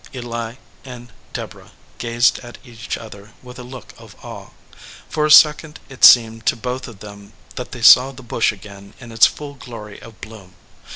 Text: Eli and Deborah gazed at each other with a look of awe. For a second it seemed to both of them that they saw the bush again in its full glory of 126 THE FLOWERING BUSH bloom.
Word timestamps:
Eli 0.15 0.55
and 0.83 1.11
Deborah 1.31 1.73
gazed 1.99 2.39
at 2.39 2.57
each 2.63 2.97
other 2.97 3.33
with 3.43 3.59
a 3.59 3.63
look 3.63 3.93
of 3.99 4.15
awe. 4.25 4.49
For 5.07 5.27
a 5.27 5.31
second 5.31 5.79
it 5.89 6.03
seemed 6.03 6.47
to 6.47 6.55
both 6.55 6.87
of 6.87 7.01
them 7.01 7.33
that 7.53 7.71
they 7.71 7.83
saw 7.83 8.11
the 8.11 8.23
bush 8.23 8.51
again 8.51 8.95
in 8.99 9.11
its 9.11 9.27
full 9.27 9.53
glory 9.53 9.97
of 9.97 10.15
126 10.23 10.23
THE 10.23 10.27
FLOWERING 10.27 10.49
BUSH 10.49 10.49
bloom. 10.49 10.87